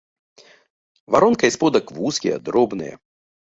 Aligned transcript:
Варонка 1.15 1.43
і 1.51 1.55
сподак 1.57 1.93
вузкія, 1.99 2.41
дробныя. 2.49 2.99